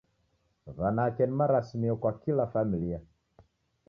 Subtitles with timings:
[0.77, 2.99] W'anake ni marasimio kwa kila familia